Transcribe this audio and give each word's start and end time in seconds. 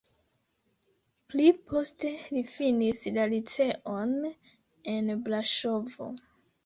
Pli 1.33 1.49
poste 1.73 2.13
li 2.37 2.43
finis 2.53 3.03
la 3.19 3.27
liceon 3.35 4.13
en 4.95 5.13
Braŝovo. 5.29 6.09